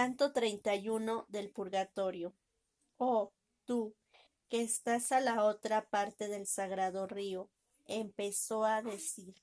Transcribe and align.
Canto 0.00 0.30
31 0.30 1.26
del 1.26 1.50
Purgatorio. 1.50 2.32
Oh, 2.98 3.32
tú, 3.64 3.96
que 4.48 4.62
estás 4.62 5.10
a 5.10 5.18
la 5.18 5.42
otra 5.42 5.90
parte 5.90 6.28
del 6.28 6.46
sagrado 6.46 7.08
río, 7.08 7.50
empezó 7.84 8.64
a 8.64 8.80
decir, 8.80 9.34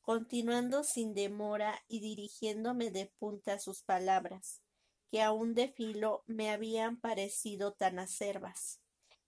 continuando 0.00 0.82
sin 0.82 1.14
demora 1.14 1.80
y 1.86 2.00
dirigiéndome 2.00 2.90
de 2.90 3.06
punta 3.20 3.60
sus 3.60 3.84
palabras, 3.84 4.62
que 5.06 5.22
aún 5.22 5.54
de 5.54 5.68
filo 5.68 6.24
me 6.26 6.50
habían 6.50 6.98
parecido 6.98 7.72
tan 7.72 8.00
acervas. 8.00 8.80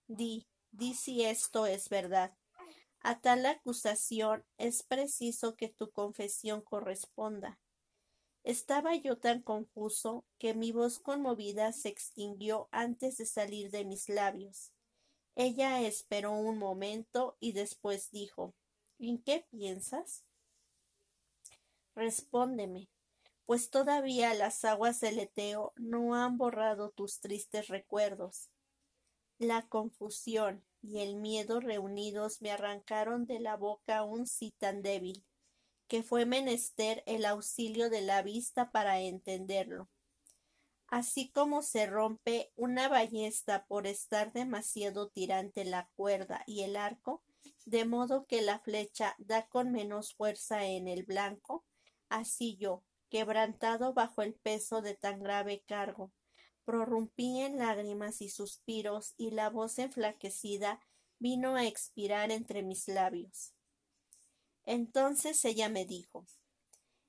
Di, 0.05 0.49
di 0.71 0.95
si 0.95 1.23
esto 1.23 1.65
es 1.65 1.87
verdad. 1.87 2.37
A 2.99 3.21
tal 3.21 3.45
acusación 3.45 4.43
es 4.57 4.83
preciso 4.83 5.55
que 5.55 5.69
tu 5.69 5.91
confesión 5.91 6.59
corresponda. 6.59 7.57
Estaba 8.47 8.95
yo 8.95 9.17
tan 9.17 9.41
confuso 9.41 10.23
que 10.39 10.53
mi 10.53 10.71
voz 10.71 10.99
conmovida 10.99 11.73
se 11.73 11.89
extinguió 11.89 12.69
antes 12.71 13.17
de 13.17 13.25
salir 13.25 13.71
de 13.71 13.83
mis 13.83 14.07
labios. 14.07 14.71
Ella 15.35 15.81
esperó 15.81 16.31
un 16.31 16.57
momento 16.57 17.35
y 17.41 17.51
después 17.51 18.09
dijo 18.09 18.55
¿En 18.99 19.21
qué 19.21 19.45
piensas? 19.51 20.23
Respóndeme, 21.93 22.87
pues 23.45 23.69
todavía 23.69 24.33
las 24.33 24.63
aguas 24.63 25.01
del 25.01 25.19
Eteo 25.19 25.73
no 25.75 26.15
han 26.15 26.37
borrado 26.37 26.91
tus 26.91 27.19
tristes 27.19 27.67
recuerdos. 27.67 28.49
La 29.39 29.67
confusión 29.67 30.63
y 30.81 30.99
el 30.99 31.17
miedo 31.17 31.59
reunidos 31.59 32.41
me 32.41 32.51
arrancaron 32.51 33.25
de 33.25 33.41
la 33.41 33.57
boca 33.57 34.05
un 34.05 34.25
sí 34.25 34.53
tan 34.57 34.81
débil 34.81 35.25
que 35.87 36.03
fue 36.03 36.25
menester 36.25 37.03
el 37.05 37.25
auxilio 37.25 37.89
de 37.89 38.01
la 38.01 38.21
vista 38.21 38.71
para 38.71 38.99
entenderlo. 38.99 39.89
Así 40.87 41.29
como 41.29 41.61
se 41.63 41.85
rompe 41.85 42.51
una 42.55 42.87
ballesta 42.87 43.65
por 43.65 43.87
estar 43.87 44.31
demasiado 44.31 45.09
tirante 45.09 45.65
la 45.65 45.89
cuerda 45.95 46.43
y 46.47 46.61
el 46.61 46.77
arco, 46.77 47.23
de 47.65 47.83
modo 47.83 48.25
que 48.25 48.41
la 48.41 48.59
flecha 48.59 49.15
da 49.17 49.47
con 49.49 49.71
menos 49.71 50.13
fuerza 50.13 50.65
en 50.65 50.87
el 50.87 51.03
blanco, 51.03 51.65
así 52.07 52.55
yo, 52.55 52.83
quebrantado 53.09 53.93
bajo 53.93 54.21
el 54.21 54.33
peso 54.33 54.81
de 54.81 54.95
tan 54.95 55.21
grave 55.21 55.63
cargo, 55.67 56.13
prorrumpí 56.63 57.41
en 57.41 57.57
lágrimas 57.57 58.21
y 58.21 58.29
suspiros 58.29 59.13
y 59.17 59.31
la 59.31 59.49
voz 59.49 59.79
enflaquecida 59.79 60.79
vino 61.19 61.55
a 61.55 61.65
expirar 61.65 62.31
entre 62.31 62.63
mis 62.63 62.87
labios. 62.87 63.56
Entonces 64.67 65.45
ella 65.45 65.69
me 65.69 65.85
dijo 65.85 66.25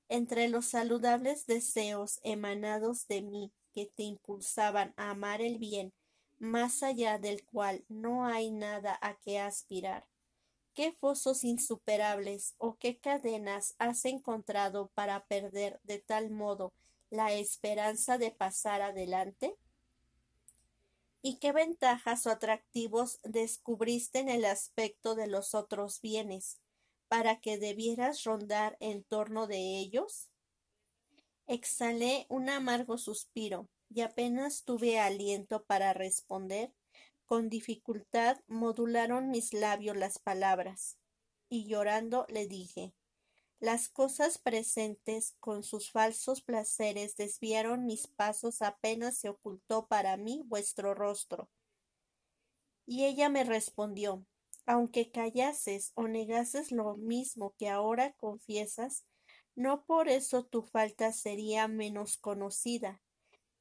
Entre 0.08 0.48
los 0.48 0.64
saludables 0.64 1.44
deseos 1.46 2.20
emanados 2.22 3.08
de 3.08 3.20
mí 3.20 3.52
que 3.74 3.86
te 3.86 4.04
impulsaban 4.04 4.94
a 4.96 5.10
amar 5.10 5.42
el 5.42 5.58
bien, 5.58 5.92
más 6.38 6.84
allá 6.84 7.18
del 7.18 7.44
cual 7.44 7.84
no 7.88 8.24
hay 8.24 8.52
nada 8.52 8.96
a 9.02 9.16
que 9.16 9.40
aspirar, 9.40 10.06
¿qué 10.72 10.92
fosos 10.92 11.42
insuperables 11.42 12.54
o 12.58 12.76
qué 12.76 12.96
cadenas 12.96 13.74
has 13.78 14.04
encontrado 14.04 14.92
para 14.94 15.26
perder 15.26 15.80
de 15.82 15.98
tal 15.98 16.30
modo 16.30 16.72
la 17.10 17.32
esperanza 17.32 18.18
de 18.18 18.30
pasar 18.30 18.82
adelante? 18.82 19.56
¿Y 21.22 21.38
qué 21.38 21.50
ventajas 21.50 22.24
o 22.24 22.30
atractivos 22.30 23.18
descubriste 23.24 24.20
en 24.20 24.28
el 24.28 24.44
aspecto 24.44 25.16
de 25.16 25.26
los 25.26 25.56
otros 25.56 26.00
bienes, 26.00 26.60
para 27.08 27.40
que 27.40 27.58
debieras 27.58 28.24
rondar 28.24 28.76
en 28.80 29.02
torno 29.04 29.46
de 29.46 29.78
ellos? 29.78 30.28
Exhalé 31.46 32.26
un 32.28 32.50
amargo 32.50 32.98
suspiro 32.98 33.68
y 33.88 34.02
apenas 34.02 34.64
tuve 34.64 34.98
aliento 34.98 35.64
para 35.64 35.94
responder, 35.94 36.72
con 37.24 37.48
dificultad 37.48 38.38
modularon 38.46 39.30
mis 39.30 39.52
labios 39.52 39.96
las 39.96 40.18
palabras, 40.18 40.98
y 41.48 41.66
llorando 41.66 42.26
le 42.28 42.46
dije 42.46 42.92
Las 43.60 43.88
cosas 43.88 44.38
presentes 44.38 45.34
con 45.40 45.62
sus 45.62 45.90
falsos 45.90 46.42
placeres 46.42 47.16
desviaron 47.16 47.86
mis 47.86 48.06
pasos 48.06 48.62
apenas 48.62 49.16
se 49.16 49.30
ocultó 49.30 49.86
para 49.86 50.16
mí 50.16 50.42
vuestro 50.46 50.94
rostro. 50.94 51.48
Y 52.86 53.04
ella 53.04 53.28
me 53.28 53.44
respondió 53.44 54.24
aunque 54.68 55.10
callases 55.10 55.92
o 55.94 56.08
negases 56.08 56.72
lo 56.72 56.94
mismo 56.98 57.54
que 57.58 57.70
ahora 57.70 58.12
confiesas, 58.18 59.06
no 59.56 59.86
por 59.86 60.10
eso 60.10 60.44
tu 60.44 60.62
falta 60.62 61.10
sería 61.10 61.68
menos 61.68 62.18
conocida. 62.18 63.00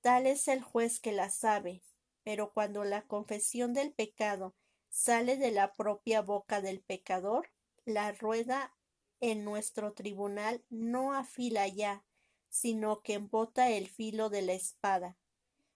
Tal 0.02 0.28
es 0.28 0.50
el 0.50 0.62
juez 0.62 1.00
que 1.00 1.14
la 1.14 1.30
sabe, 1.30 1.82
pero 2.26 2.52
cuando 2.52 2.84
la 2.84 3.08
confesión 3.08 3.74
del 3.74 3.94
pecado 3.94 4.54
sale 4.90 5.38
de 5.38 5.52
la 5.52 5.74
propia 5.76 6.22
boca 6.22 6.60
del 6.60 6.82
pecador, 6.82 7.48
la 7.86 8.12
rueda 8.12 8.76
en 9.22 9.46
nuestro 9.46 9.94
tribunal 9.94 10.66
no 10.70 11.14
afila 11.14 11.70
ya, 11.70 12.04
sino 12.50 13.02
que 13.02 13.14
embota 13.14 13.70
el 13.70 13.88
filo 13.88 14.30
de 14.30 14.42
la 14.42 14.54
espada. 14.54 15.18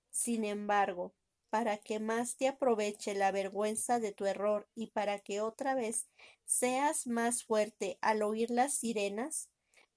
Sin 0.09 0.43
embargo, 0.43 1.13
para 1.51 1.77
que 1.77 1.99
más 1.99 2.37
te 2.37 2.47
aproveche 2.47 3.13
la 3.13 3.31
vergüenza 3.31 3.99
de 3.99 4.13
tu 4.13 4.25
error 4.25 4.69
y 4.73 4.87
para 4.87 5.19
que 5.19 5.41
otra 5.41 5.75
vez 5.75 6.07
seas 6.45 7.07
más 7.07 7.43
fuerte 7.43 7.99
al 8.01 8.23
oír 8.23 8.49
las 8.49 8.73
sirenas, 8.73 9.49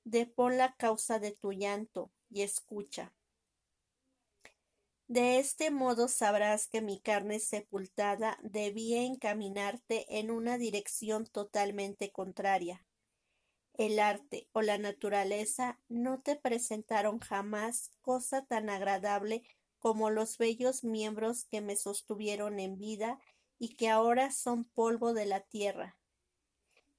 depón 0.03 0.59
la 0.59 0.75
causa 0.75 1.20
de 1.20 1.31
tu 1.31 1.53
llanto 1.53 2.10
y 2.28 2.42
escucha. 2.42 3.15
De 5.06 5.38
este 5.38 5.70
modo 5.70 6.09
sabrás 6.09 6.66
que 6.66 6.81
mi 6.81 6.98
carne 6.98 7.38
sepultada 7.38 8.36
debía 8.42 9.04
encaminarte 9.04 10.06
en 10.19 10.32
una 10.32 10.59
dirección 10.59 11.25
totalmente 11.25 12.10
contraria. 12.10 12.84
El 13.75 14.00
arte 14.00 14.48
o 14.53 14.62
la 14.62 14.78
naturaleza 14.78 15.78
no 15.88 16.21
te 16.21 16.34
presentaron 16.34 17.21
jamás 17.21 17.92
cosa 18.00 18.44
tan 18.44 18.71
agradable 18.71 19.44
como 19.84 20.09
los 20.09 20.39
bellos 20.39 20.83
miembros 20.83 21.45
que 21.45 21.61
me 21.61 21.77
sostuvieron 21.77 22.59
en 22.59 22.78
vida 22.78 23.21
y 23.59 23.77
que 23.77 23.91
ahora 23.91 24.33
son 24.33 24.65
polvo 24.65 25.12
de 25.12 25.27
la 25.27 25.41
tierra. 25.41 25.99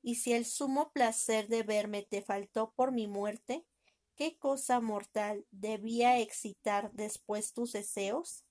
Y 0.03 0.17
si 0.17 0.33
el 0.33 0.45
sumo 0.45 0.91
placer 0.91 1.47
de 1.47 1.63
verme 1.63 2.03
te 2.03 2.21
faltó 2.21 2.73
por 2.75 2.91
mi 2.91 3.07
muerte, 3.07 3.65
¿qué 4.13 4.37
cosa 4.37 4.81
mortal 4.81 5.47
debía 5.49 6.19
excitar 6.19 6.91
después 6.91 7.53
tus 7.53 7.71
deseos? 7.71 8.45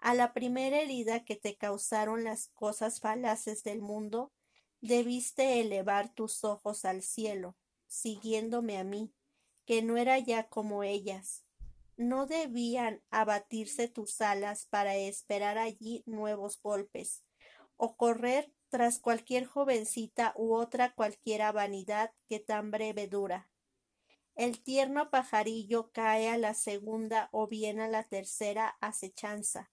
A 0.00 0.14
la 0.14 0.32
primera 0.32 0.80
herida 0.80 1.24
que 1.24 1.36
te 1.36 1.56
causaron 1.56 2.24
las 2.24 2.48
cosas 2.48 2.98
falaces 2.98 3.62
del 3.62 3.82
mundo, 3.82 4.32
debiste 4.80 5.60
elevar 5.60 6.12
tus 6.12 6.42
ojos 6.42 6.84
al 6.84 7.02
cielo, 7.02 7.56
siguiéndome 7.86 8.78
a 8.78 8.82
mí, 8.82 9.12
que 9.64 9.80
no 9.82 9.96
era 9.96 10.18
ya 10.18 10.48
como 10.48 10.82
ellas, 10.82 11.44
no 11.98 12.26
debían 12.26 13.02
abatirse 13.10 13.88
tus 13.88 14.20
alas 14.20 14.66
para 14.66 14.96
esperar 14.96 15.58
allí 15.58 16.04
nuevos 16.06 16.60
golpes, 16.62 17.24
o 17.76 17.96
correr 17.96 18.52
tras 18.70 18.98
cualquier 19.00 19.46
jovencita 19.46 20.32
u 20.36 20.54
otra 20.54 20.94
cualquiera 20.94 21.52
vanidad 21.52 22.12
que 22.28 22.38
tan 22.38 22.70
breve 22.70 23.08
dura. 23.08 23.50
El 24.36 24.62
tierno 24.62 25.10
pajarillo 25.10 25.90
cae 25.92 26.28
a 26.28 26.38
la 26.38 26.54
segunda 26.54 27.28
o 27.32 27.48
bien 27.48 27.80
a 27.80 27.88
la 27.88 28.04
tercera 28.04 28.76
acechanza, 28.80 29.72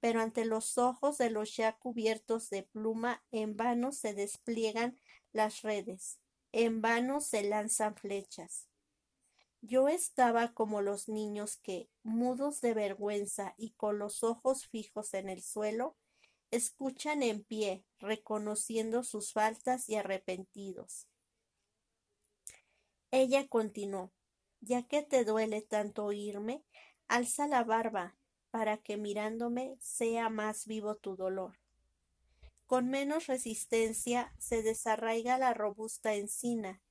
pero 0.00 0.20
ante 0.20 0.44
los 0.44 0.76
ojos 0.76 1.16
de 1.16 1.30
los 1.30 1.56
ya 1.56 1.78
cubiertos 1.78 2.50
de 2.50 2.64
pluma 2.64 3.24
en 3.30 3.56
vano 3.56 3.90
se 3.92 4.12
despliegan 4.12 5.00
las 5.32 5.62
redes, 5.62 6.20
en 6.52 6.82
vano 6.82 7.22
se 7.22 7.42
lanzan 7.42 7.96
flechas. 7.96 8.68
Yo 9.66 9.88
estaba 9.88 10.52
como 10.52 10.82
los 10.82 11.08
niños 11.08 11.56
que, 11.56 11.88
mudos 12.02 12.60
de 12.60 12.74
vergüenza 12.74 13.54
y 13.56 13.70
con 13.70 13.98
los 13.98 14.22
ojos 14.22 14.66
fijos 14.66 15.14
en 15.14 15.30
el 15.30 15.42
suelo, 15.42 15.96
escuchan 16.50 17.22
en 17.22 17.42
pie, 17.42 17.82
reconociendo 17.98 19.04
sus 19.04 19.32
faltas 19.32 19.88
y 19.88 19.94
arrepentidos. 19.94 21.08
Ella 23.10 23.48
continuó 23.48 24.12
Ya 24.60 24.82
que 24.82 25.02
te 25.02 25.24
duele 25.24 25.62
tanto 25.62 26.04
oírme, 26.04 26.62
alza 27.08 27.48
la 27.48 27.64
barba, 27.64 28.18
para 28.50 28.76
que 28.76 28.98
mirándome 28.98 29.78
sea 29.80 30.28
más 30.28 30.66
vivo 30.66 30.96
tu 30.96 31.16
dolor. 31.16 31.58
Con 32.66 32.90
menos 32.90 33.28
resistencia 33.28 34.34
se 34.38 34.62
desarraiga 34.62 35.38
la 35.38 35.54
robusta 35.54 36.14
encina, 36.16 36.83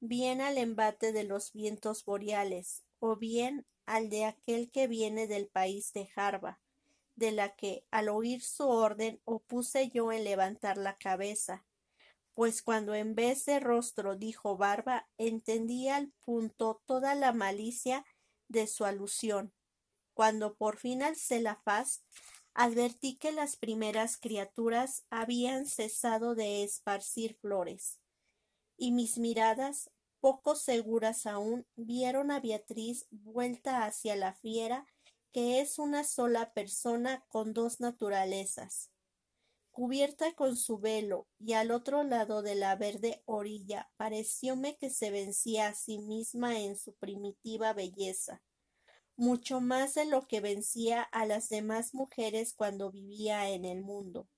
bien 0.00 0.40
al 0.40 0.58
embate 0.58 1.12
de 1.12 1.24
los 1.24 1.52
vientos 1.52 2.04
boreales, 2.04 2.84
o 3.00 3.16
bien 3.16 3.66
al 3.86 4.10
de 4.10 4.24
aquel 4.24 4.70
que 4.70 4.86
viene 4.86 5.26
del 5.26 5.48
país 5.48 5.92
de 5.92 6.06
Jarba, 6.06 6.60
de 7.16 7.32
la 7.32 7.56
que, 7.56 7.84
al 7.90 8.08
oír 8.08 8.42
su 8.42 8.68
orden, 8.68 9.20
opuse 9.24 9.90
yo 9.90 10.12
en 10.12 10.24
levantar 10.24 10.76
la 10.78 10.96
cabeza, 10.96 11.64
pues 12.32 12.62
cuando 12.62 12.94
en 12.94 13.16
vez 13.16 13.44
de 13.46 13.58
rostro 13.58 14.14
dijo 14.14 14.56
barba, 14.56 15.08
entendí 15.18 15.88
al 15.88 16.12
punto 16.24 16.80
toda 16.86 17.16
la 17.16 17.32
malicia 17.32 18.04
de 18.46 18.68
su 18.68 18.84
alusión, 18.84 19.52
cuando 20.14 20.54
por 20.54 20.76
fin 20.76 21.02
alcé 21.02 21.40
la 21.40 21.56
faz, 21.56 22.04
advertí 22.54 23.16
que 23.16 23.32
las 23.32 23.56
primeras 23.56 24.16
criaturas 24.16 25.04
habían 25.10 25.66
cesado 25.66 26.34
de 26.34 26.62
esparcir 26.62 27.34
flores, 27.34 27.98
y 28.78 28.92
mis 28.92 29.18
miradas, 29.18 29.90
poco 30.20 30.54
seguras 30.54 31.26
aún, 31.26 31.66
vieron 31.76 32.30
a 32.30 32.40
Beatriz 32.40 33.06
vuelta 33.10 33.84
hacia 33.84 34.16
la 34.16 34.32
fiera, 34.32 34.86
que 35.32 35.60
es 35.60 35.78
una 35.78 36.04
sola 36.04 36.52
persona 36.54 37.24
con 37.28 37.52
dos 37.52 37.80
naturalezas. 37.80 38.90
Cubierta 39.70 40.32
con 40.32 40.56
su 40.56 40.78
velo 40.78 41.28
y 41.38 41.52
al 41.52 41.70
otro 41.70 42.02
lado 42.02 42.42
de 42.42 42.54
la 42.54 42.74
verde 42.76 43.22
orilla, 43.26 43.90
parecióme 43.96 44.76
que 44.76 44.90
se 44.90 45.10
vencía 45.10 45.68
a 45.68 45.74
sí 45.74 45.98
misma 45.98 46.58
en 46.58 46.76
su 46.76 46.94
primitiva 46.94 47.72
belleza, 47.74 48.42
mucho 49.16 49.60
más 49.60 49.94
de 49.94 50.04
lo 50.04 50.26
que 50.26 50.40
vencía 50.40 51.02
a 51.02 51.26
las 51.26 51.48
demás 51.48 51.94
mujeres 51.94 52.54
cuando 52.54 52.90
vivía 52.90 53.50
en 53.50 53.64
el 53.64 53.82
mundo. 53.82 54.28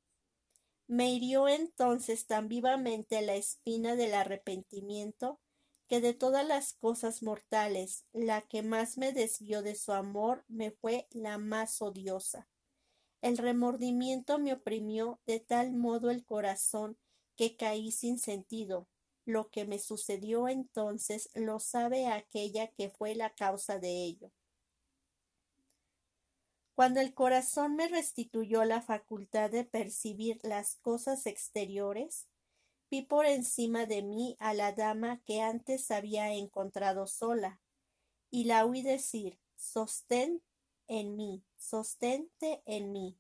Me 0.91 1.09
hirió 1.09 1.47
entonces 1.47 2.27
tan 2.27 2.49
vivamente 2.49 3.23
la 3.23 3.37
espina 3.37 3.95
del 3.95 4.13
arrepentimiento 4.13 5.39
que 5.87 6.01
de 6.01 6.15
todas 6.15 6.45
las 6.45 6.73
cosas 6.73 7.23
mortales 7.23 8.07
la 8.13 8.43
que 8.43 8.65
más 8.65 8.99
me 8.99 9.13
desvió 9.13 9.63
de 9.63 9.77
su 9.77 9.93
amor 9.93 10.45
me 10.49 10.73
fue 10.73 11.07
la 11.13 11.39
más 11.39 11.81
odiosa. 11.81 12.49
El 13.23 13.39
remordimiento 13.39 14.41
me 14.41 14.53
oprimió 14.53 15.21
de 15.29 15.39
tal 15.39 15.71
modo 15.71 16.11
el 16.11 16.25
corazón 16.25 16.99
que 17.37 17.57
caí 17.57 17.93
sin 17.93 18.19
sentido. 18.19 18.89
Lo 19.25 19.49
que 19.49 19.67
me 19.67 19.79
sucedió 19.79 20.49
entonces 20.49 21.31
lo 21.35 21.61
sabe 21.61 22.09
aquella 22.09 22.67
que 22.67 22.91
fue 22.91 23.15
la 23.15 23.33
causa 23.33 23.79
de 23.79 24.07
ello. 24.07 24.33
Cuando 26.81 27.01
el 27.01 27.13
corazón 27.13 27.77
me 27.77 27.89
restituyó 27.89 28.65
la 28.65 28.81
facultad 28.81 29.51
de 29.51 29.65
percibir 29.65 30.41
las 30.43 30.77
cosas 30.77 31.27
exteriores, 31.27 32.27
vi 32.91 33.03
por 33.03 33.27
encima 33.27 33.85
de 33.85 34.01
mí 34.01 34.35
a 34.39 34.55
la 34.55 34.73
dama 34.73 35.21
que 35.27 35.43
antes 35.43 35.91
había 35.91 36.33
encontrado 36.33 37.07
sola, 37.07 37.61
y 38.31 38.45
la 38.45 38.65
oí 38.65 38.81
decir 38.81 39.39
sostén 39.57 40.43
en 40.89 41.17
mí, 41.17 41.45
sostente 41.59 42.63
en 42.65 42.93
mí. 42.93 43.19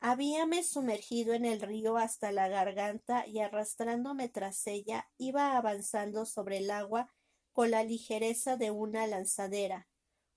Habíame 0.00 0.64
sumergido 0.64 1.34
en 1.34 1.44
el 1.44 1.60
río 1.60 1.98
hasta 1.98 2.32
la 2.32 2.48
garganta 2.48 3.28
y 3.28 3.38
arrastrándome 3.38 4.28
tras 4.28 4.66
ella 4.66 5.08
iba 5.18 5.56
avanzando 5.56 6.26
sobre 6.26 6.58
el 6.58 6.72
agua 6.72 7.14
con 7.52 7.70
la 7.70 7.84
ligereza 7.84 8.56
de 8.56 8.72
una 8.72 9.06
lanzadera. 9.06 9.89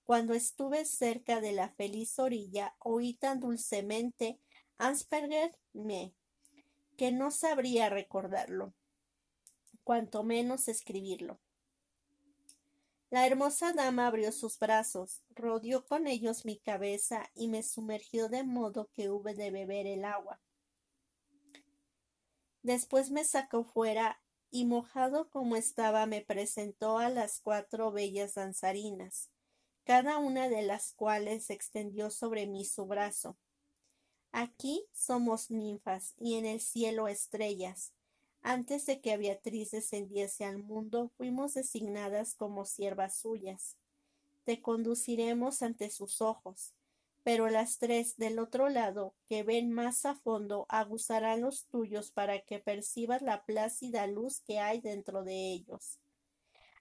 Cuando 0.03 0.33
estuve 0.33 0.85
cerca 0.85 1.39
de 1.41 1.53
la 1.53 1.69
feliz 1.69 2.19
orilla 2.19 2.75
oí 2.79 3.13
tan 3.13 3.39
dulcemente 3.39 4.39
Asperger 4.77 5.57
me 5.71 6.13
que 6.97 7.11
no 7.11 7.31
sabría 7.31 7.89
recordarlo, 7.89 8.73
cuanto 9.83 10.23
menos 10.23 10.67
escribirlo. 10.67 11.39
La 13.09 13.27
hermosa 13.27 13.73
dama 13.73 14.07
abrió 14.07 14.31
sus 14.31 14.57
brazos, 14.57 15.23
rodeó 15.29 15.85
con 15.85 16.07
ellos 16.07 16.45
mi 16.45 16.57
cabeza 16.57 17.29
y 17.35 17.47
me 17.47 17.61
sumergió 17.63 18.27
de 18.27 18.43
modo 18.43 18.89
que 18.93 19.09
hube 19.09 19.35
de 19.35 19.51
beber 19.51 19.85
el 19.85 20.03
agua. 20.03 20.41
Después 22.63 23.11
me 23.11 23.23
sacó 23.23 23.63
fuera 23.63 24.19
y 24.49 24.65
mojado 24.65 25.29
como 25.29 25.55
estaba 25.55 26.05
me 26.05 26.21
presentó 26.21 26.97
a 26.97 27.09
las 27.09 27.39
cuatro 27.39 27.91
bellas 27.91 28.35
danzarinas, 28.35 29.29
cada 29.83 30.17
una 30.17 30.49
de 30.49 30.61
las 30.61 30.93
cuales 30.93 31.49
extendió 31.49 32.09
sobre 32.09 32.47
mí 32.47 32.65
su 32.65 32.85
brazo. 32.85 33.37
Aquí 34.31 34.85
somos 34.93 35.51
ninfas 35.51 36.13
y 36.17 36.35
en 36.35 36.45
el 36.45 36.59
cielo 36.59 37.07
estrellas. 37.07 37.93
Antes 38.41 38.85
de 38.85 38.99
que 38.99 39.17
Beatriz 39.17 39.71
descendiese 39.71 40.45
al 40.45 40.57
mundo, 40.57 41.11
fuimos 41.17 41.53
designadas 41.53 42.33
como 42.35 42.65
siervas 42.65 43.15
suyas. 43.15 43.77
Te 44.43 44.61
conduciremos 44.61 45.61
ante 45.61 45.89
sus 45.89 46.21
ojos, 46.21 46.73
pero 47.23 47.47
las 47.49 47.77
tres 47.77 48.17
del 48.17 48.39
otro 48.39 48.67
lado, 48.69 49.13
que 49.27 49.43
ven 49.43 49.71
más 49.71 50.05
a 50.05 50.15
fondo, 50.15 50.65
aguzarán 50.67 51.41
los 51.41 51.67
tuyos 51.67 52.11
para 52.11 52.41
que 52.41 52.59
percibas 52.59 53.21
la 53.21 53.45
plácida 53.45 54.07
luz 54.07 54.41
que 54.41 54.59
hay 54.59 54.81
dentro 54.81 55.23
de 55.23 55.53
ellos. 55.53 55.99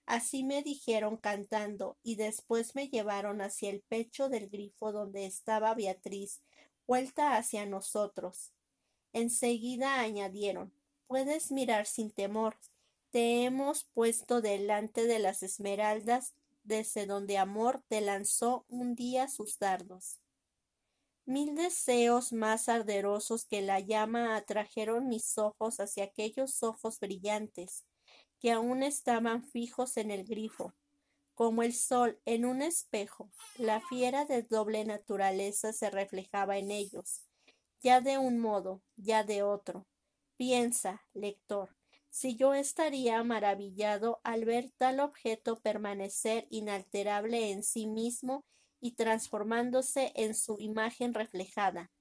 Así 0.05 0.43
me 0.43 0.63
dijeron 0.63 1.17
cantando, 1.17 1.97
y 2.03 2.15
después 2.15 2.75
me 2.75 2.89
llevaron 2.89 3.41
hacia 3.41 3.69
el 3.69 3.81
pecho 3.81 4.29
del 4.29 4.49
grifo 4.49 4.91
donde 4.91 5.25
estaba 5.25 5.73
Beatriz, 5.73 6.41
vuelta 6.87 7.37
hacia 7.37 7.65
nosotros. 7.65 8.51
Enseguida 9.13 9.99
añadieron 9.99 10.73
Puedes 11.07 11.51
mirar 11.51 11.85
sin 11.85 12.11
temor. 12.11 12.57
Te 13.11 13.43
hemos 13.43 13.83
puesto 13.83 14.41
delante 14.41 15.05
de 15.05 15.19
las 15.19 15.43
esmeraldas 15.43 16.33
desde 16.63 17.05
donde 17.05 17.37
amor 17.37 17.83
te 17.87 18.01
lanzó 18.01 18.65
un 18.67 18.95
día 18.95 19.27
sus 19.27 19.59
dardos. 19.59 20.19
Mil 21.25 21.55
deseos 21.55 22.33
más 22.33 22.67
arderosos 22.67 23.45
que 23.45 23.61
la 23.61 23.79
llama 23.79 24.35
atrajeron 24.35 25.07
mis 25.07 25.37
ojos 25.37 25.79
hacia 25.79 26.05
aquellos 26.05 26.63
ojos 26.63 26.99
brillantes, 26.99 27.85
que 28.43 28.51
aún 28.51 28.83
estaban 28.83 29.41
fijos 29.41 29.95
en 29.95 30.11
el 30.11 30.25
grifo, 30.25 30.73
como 31.33 31.63
el 31.63 31.73
sol 31.73 32.19
en 32.25 32.43
un 32.43 32.61
espejo, 32.61 33.31
la 33.57 33.79
fiera 33.79 34.25
de 34.25 34.43
doble 34.43 34.83
naturaleza 34.83 35.71
se 35.71 35.89
reflejaba 35.89 36.57
en 36.57 36.69
ellos, 36.69 37.21
ya 37.81 38.01
de 38.01 38.17
un 38.17 38.39
modo, 38.39 38.81
ya 38.97 39.23
de 39.23 39.43
otro. 39.43 39.87
Piensa, 40.35 41.05
lector, 41.13 41.69
si 42.09 42.35
yo 42.35 42.53
estaría 42.53 43.23
maravillado 43.23 44.19
al 44.25 44.43
ver 44.43 44.71
tal 44.75 44.99
objeto 44.99 45.61
permanecer 45.61 46.45
inalterable 46.49 47.49
en 47.49 47.63
sí 47.63 47.87
mismo 47.87 48.43
y 48.81 48.95
transformándose 48.95 50.11
en 50.15 50.35
su 50.35 50.57
imagen 50.59 51.13
reflejada. 51.13 51.92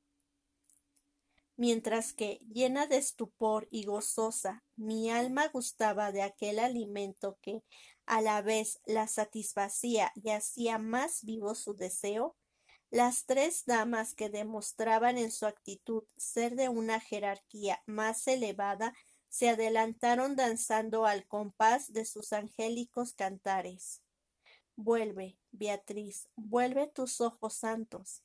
Mientras 1.65 2.13
que, 2.13 2.41
llena 2.53 2.89
de 2.89 2.97
estupor 2.97 3.69
y 3.71 3.85
gozosa, 3.85 4.65
mi 4.75 5.13
alma 5.13 5.47
gustaba 5.47 6.11
de 6.11 6.23
aquel 6.23 6.59
alimento 6.59 7.39
que, 7.41 7.63
a 8.05 8.21
la 8.21 8.43
vez 8.43 8.81
la 8.85 9.07
satisfacía 9.07 10.11
y 10.17 10.31
hacía 10.31 10.79
más 10.79 11.23
vivo 11.23 11.55
su 11.55 11.77
deseo, 11.77 12.37
las 12.91 13.27
tres 13.27 13.63
damas 13.65 14.17
que 14.17 14.29
demostraban 14.29 15.19
en 15.19 15.31
su 15.31 15.47
actitud 15.47 16.03
ser 16.17 16.57
de 16.57 16.69
una 16.69 16.99
jerarquía 16.99 17.81
más 17.87 18.27
elevada 18.27 18.93
se 19.29 19.51
adelantaron 19.51 20.35
danzando 20.35 21.07
al 21.07 21.29
compás 21.29 21.93
de 21.93 22.07
sus 22.07 22.33
angélicos 22.33 23.15
cantares. 23.15 24.03
Vuelve, 24.75 25.39
Beatriz, 25.53 26.29
vuelve 26.35 26.89
tus 26.89 27.21
ojos 27.21 27.55
santos. 27.55 28.25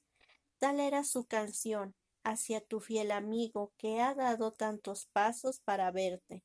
Tal 0.57 0.79
era 0.79 1.03
su 1.03 1.27
canción 1.27 1.93
hacia 2.29 2.61
tu 2.61 2.79
fiel 2.79 3.11
amigo 3.11 3.73
que 3.77 4.01
ha 4.01 4.13
dado 4.13 4.51
tantos 4.51 5.05
pasos 5.13 5.59
para 5.59 5.91
verte 5.91 6.43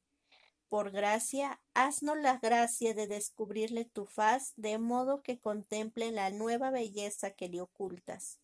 por 0.72 0.90
gracia, 0.90 1.60
haznos 1.74 2.16
la 2.16 2.38
gracia 2.38 2.94
de 2.94 3.06
descubrirle 3.06 3.84
tu 3.84 4.06
faz 4.06 4.54
de 4.56 4.78
modo 4.78 5.22
que 5.22 5.38
contemple 5.38 6.10
la 6.12 6.30
nueva 6.30 6.70
belleza 6.70 7.32
que 7.32 7.50
le 7.50 7.60
ocultas. 7.60 8.40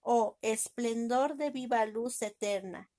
Oh 0.00 0.38
esplendor 0.40 1.36
de 1.36 1.50
viva 1.50 1.84
luz 1.84 2.22
eterna. 2.22 2.90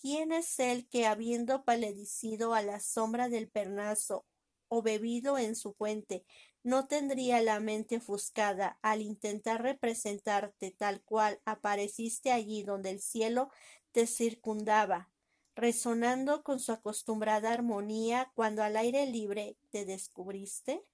¿Quién 0.00 0.30
es 0.30 0.60
el 0.60 0.88
que 0.88 1.06
habiendo 1.06 1.64
paledicido 1.64 2.54
a 2.54 2.62
la 2.62 2.78
sombra 2.78 3.28
del 3.28 3.48
pernazo 3.48 4.24
o 4.68 4.80
bebido 4.80 5.36
en 5.36 5.56
su 5.56 5.72
fuente, 5.72 6.24
no 6.64 6.88
tendría 6.88 7.40
la 7.42 7.60
mente 7.60 7.98
ofuscada 7.98 8.78
al 8.82 9.02
intentar 9.02 9.62
representarte 9.62 10.72
tal 10.72 11.02
cual 11.04 11.40
apareciste 11.44 12.32
allí 12.32 12.62
donde 12.64 12.90
el 12.90 13.00
cielo 13.00 13.50
te 13.92 14.06
circundaba, 14.08 15.10
resonando 15.54 16.42
con 16.42 16.58
su 16.60 16.72
acostumbrada 16.72 17.52
armonía 17.52 18.32
cuando 18.34 18.62
al 18.64 18.76
aire 18.76 19.06
libre 19.06 19.56
te 19.70 19.84
descubriste? 19.84 20.84